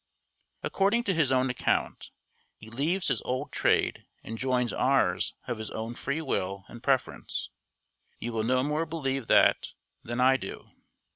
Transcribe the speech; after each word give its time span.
According 0.63 1.03
to 1.03 1.13
his 1.13 1.31
own 1.31 1.51
account, 1.51 2.09
he 2.57 2.71
leaves 2.71 3.09
his 3.09 3.21
old 3.21 3.51
trade 3.51 4.07
and 4.23 4.35
joins 4.35 4.73
ours 4.73 5.35
of 5.47 5.59
his 5.59 5.69
own 5.69 5.93
free 5.93 6.21
will 6.23 6.63
and 6.67 6.81
preference. 6.81 7.51
You 8.17 8.33
will 8.33 8.43
no 8.43 8.63
more 8.63 8.87
believe 8.87 9.27
that 9.27 9.73
than 10.03 10.19
I 10.19 10.37
do. 10.37 10.71